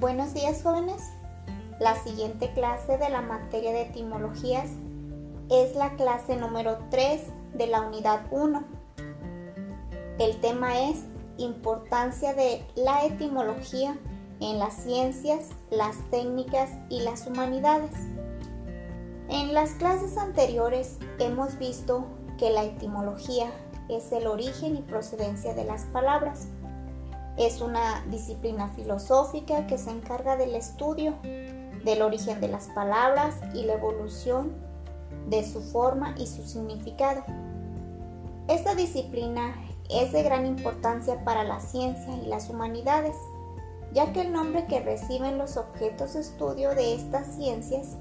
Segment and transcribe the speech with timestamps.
[0.00, 1.10] Buenos días jóvenes.
[1.78, 4.70] La siguiente clase de la materia de etimologías
[5.50, 7.20] es la clase número 3
[7.52, 8.64] de la unidad 1.
[10.18, 11.04] El tema es
[11.36, 13.98] importancia de la etimología
[14.40, 17.92] en las ciencias, las técnicas y las humanidades.
[19.28, 22.06] En las clases anteriores hemos visto
[22.38, 23.50] que la etimología
[23.90, 26.46] es el origen y procedencia de las palabras.
[27.36, 31.14] Es una disciplina filosófica que se encarga del estudio
[31.84, 34.52] del origen de las palabras y la evolución
[35.28, 37.22] de su forma y su significado.
[38.48, 39.54] Esta disciplina
[39.88, 43.16] es de gran importancia para la ciencia y las humanidades,
[43.92, 47.96] ya que el nombre que reciben los objetos de estudio de estas ciencias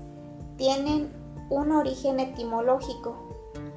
[0.57, 1.11] tienen
[1.49, 3.15] un origen etimológico,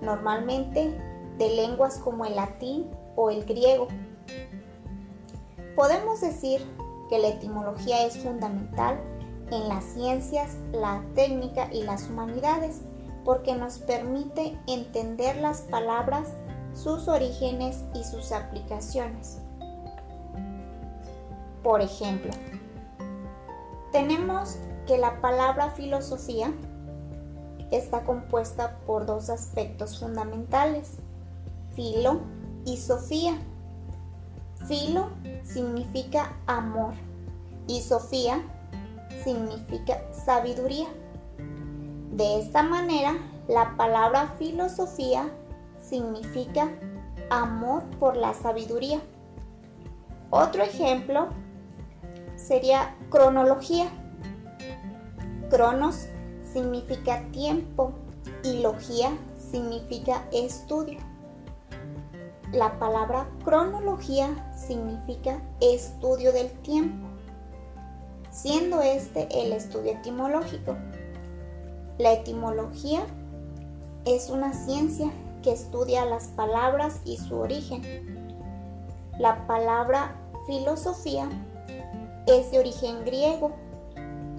[0.03, 0.93] normalmente
[1.39, 3.89] de lenguas como el latín o el griego.
[5.75, 6.61] Podemos decir
[7.09, 9.01] que la etimología es fundamental
[9.51, 12.83] en las ciencias, la técnica y las humanidades
[13.25, 16.29] porque nos permite entender las palabras,
[16.75, 19.39] sus orígenes y sus aplicaciones.
[21.63, 22.33] Por ejemplo,
[23.93, 26.53] tenemos que la palabra filosofía
[27.71, 30.95] está compuesta por dos aspectos fundamentales,
[31.75, 32.21] filo
[32.65, 33.39] y sofía.
[34.67, 35.11] Filo
[35.43, 36.95] significa amor
[37.67, 38.43] y Sofía
[39.25, 40.87] significa sabiduría.
[42.13, 43.15] De esta manera,
[43.49, 45.31] la palabra filosofía
[45.81, 46.71] significa
[47.31, 49.01] amor por la sabiduría.
[50.31, 51.29] Otro ejemplo
[52.37, 53.87] sería cronología.
[55.51, 56.07] Cronos
[56.53, 57.93] significa tiempo
[58.43, 60.99] y logía significa estudio.
[62.53, 67.09] La palabra cronología significa estudio del tiempo,
[68.31, 70.77] siendo este el estudio etimológico.
[71.97, 73.07] La etimología
[74.05, 75.11] es una ciencia
[75.43, 78.37] que estudia las palabras y su origen.
[79.19, 80.15] La palabra
[80.47, 81.31] filosofía
[82.27, 83.53] es de origen griego.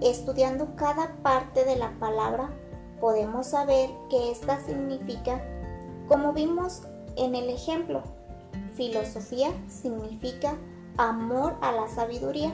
[0.01, 2.51] Estudiando cada parte de la palabra
[3.01, 5.41] podemos saber que ésta significa,
[6.07, 6.83] como vimos
[7.15, 8.03] en el ejemplo,
[8.73, 10.57] filosofía significa
[10.97, 12.53] amor a la sabiduría,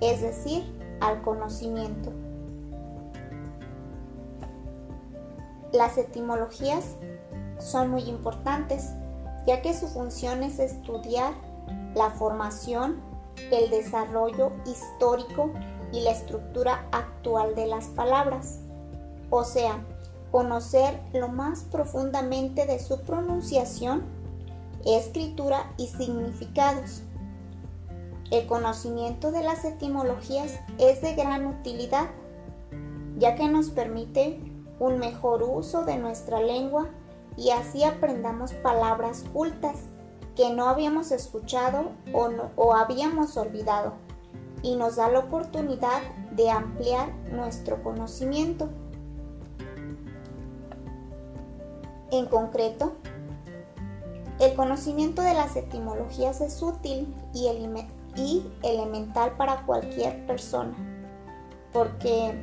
[0.00, 0.64] es decir,
[1.00, 2.12] al conocimiento.
[5.72, 6.96] Las etimologías
[7.58, 8.90] son muy importantes,
[9.46, 11.32] ya que su función es estudiar
[11.94, 13.00] la formación,
[13.50, 15.50] el desarrollo histórico
[15.92, 18.60] y la estructura actual de las palabras,
[19.30, 19.82] o sea,
[20.32, 24.02] conocer lo más profundamente de su pronunciación,
[24.84, 27.02] escritura y significados.
[28.30, 32.08] El conocimiento de las etimologías es de gran utilidad,
[33.18, 34.40] ya que nos permite
[34.80, 36.88] un mejor uso de nuestra lengua
[37.36, 39.76] y así aprendamos palabras cultas
[40.34, 43.92] que no habíamos escuchado o, o habíamos olvidado
[44.62, 46.00] y nos da la oportunidad
[46.30, 48.70] de ampliar nuestro conocimiento.
[52.12, 52.92] En concreto,
[54.38, 57.46] el conocimiento de las etimologías es útil y,
[58.62, 60.74] elemental para cualquier persona,
[61.72, 62.34] porque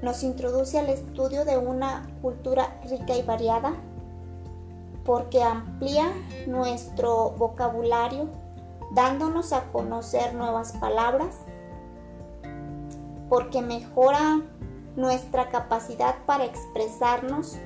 [0.00, 3.74] nos introduce al estudio de una cultura rica y variada,
[5.04, 6.12] porque amplía
[6.46, 8.28] nuestro vocabulario,
[8.92, 11.34] dándonos a conocer nuevas palabras,
[13.28, 14.42] porque mejora
[14.94, 17.58] nuestra capacidad para expresarnos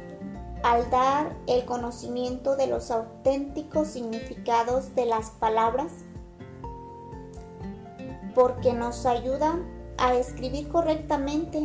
[0.62, 5.92] al dar el conocimiento de los auténticos significados de las palabras,
[8.34, 9.58] porque nos ayuda
[9.98, 11.64] a escribir correctamente,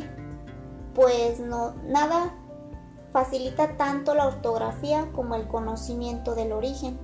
[0.94, 2.34] pues no nada
[3.12, 7.00] facilita tanto la ortografía como el conocimiento del origen.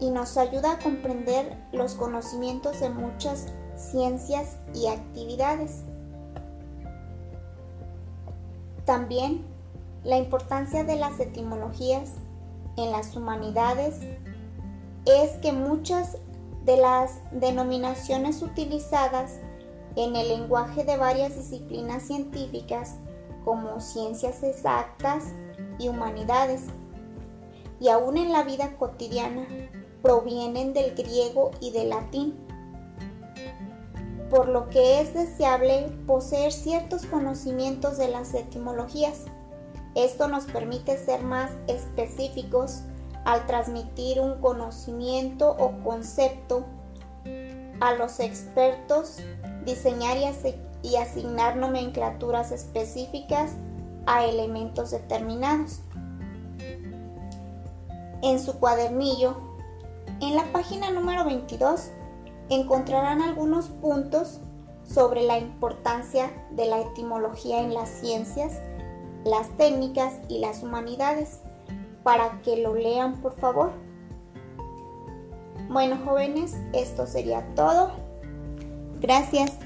[0.00, 5.84] Y nos ayuda a comprender los conocimientos de muchas ciencias y actividades.
[8.84, 9.51] También
[10.04, 12.12] la importancia de las etimologías
[12.76, 14.00] en las humanidades
[15.04, 16.18] es que muchas
[16.64, 19.38] de las denominaciones utilizadas
[19.96, 22.96] en el lenguaje de varias disciplinas científicas
[23.44, 25.24] como ciencias exactas
[25.78, 26.66] y humanidades,
[27.80, 29.46] y aún en la vida cotidiana,
[30.02, 32.36] provienen del griego y del latín
[34.32, 39.26] por lo que es deseable poseer ciertos conocimientos de las etimologías.
[39.94, 42.82] Esto nos permite ser más específicos
[43.24, 46.64] al transmitir un conocimiento o concepto
[47.80, 49.18] a los expertos
[49.64, 50.16] diseñar
[50.82, 53.52] y asignar nomenclaturas específicas
[54.06, 55.80] a elementos determinados.
[58.22, 59.36] En su cuadernillo,
[60.20, 61.90] en la página número 22,
[62.50, 64.40] encontrarán algunos puntos
[64.84, 68.60] sobre la importancia de la etimología en las ciencias,
[69.24, 71.40] las técnicas y las humanidades,
[72.02, 73.72] para que lo lean por favor.
[75.68, 77.92] Bueno jóvenes, esto sería todo.
[79.00, 79.58] Gracias.